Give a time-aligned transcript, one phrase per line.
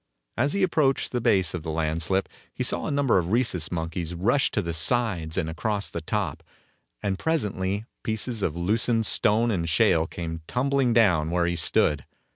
[0.35, 4.15] As he approached the base of the landslip, he saw a number of Rhesus monkeys
[4.15, 6.41] rush to the sides and across the top,
[7.03, 12.05] and presently pieces of loosened stone and shale came tumbling down where he stood.